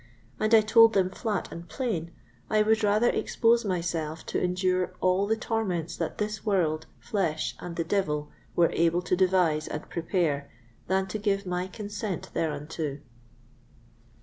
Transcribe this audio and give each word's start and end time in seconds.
And 0.39 0.55
I 0.55 0.61
told 0.61 0.93
them 0.93 1.11
flat 1.11 1.51
and 1.51 1.69
plain, 1.69 2.09
I 2.49 2.63
would 2.63 2.83
rather 2.83 3.09
expose 3.11 3.63
myself 3.63 4.25
to 4.25 4.41
endure 4.43 4.95
all 4.99 5.27
the 5.27 5.35
torments 5.37 5.95
that 5.97 6.17
this 6.17 6.43
world, 6.43 6.87
flesh, 6.99 7.55
and 7.59 7.75
the 7.75 7.83
devil 7.83 8.31
were 8.55 8.71
able 8.73 9.03
to 9.03 9.15
devise 9.15 9.67
and 9.67 9.87
prepare 9.91 10.49
than 10.87 11.05
to 11.05 11.19
give 11.19 11.45
my 11.45 11.67
consent 11.67 12.31
thereunto. 12.33 12.97